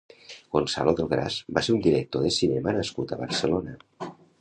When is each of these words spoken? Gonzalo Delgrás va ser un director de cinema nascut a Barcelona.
Gonzalo 0.55 0.93
Delgrás 0.99 1.37
va 1.59 1.63
ser 1.69 1.75
un 1.77 1.85
director 1.89 2.25
de 2.29 2.35
cinema 2.41 2.77
nascut 2.81 3.15
a 3.17 3.23
Barcelona. 3.25 3.81